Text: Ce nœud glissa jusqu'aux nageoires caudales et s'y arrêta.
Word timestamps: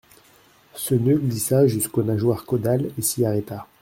Ce 0.73 0.95
nœud 0.95 1.19
glissa 1.19 1.67
jusqu'aux 1.67 2.01
nageoires 2.01 2.45
caudales 2.47 2.89
et 2.97 3.03
s'y 3.03 3.23
arrêta. 3.23 3.67